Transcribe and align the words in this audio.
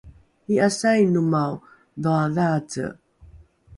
i’asainomao 0.53 1.53
dhoadhaace? 2.01 2.85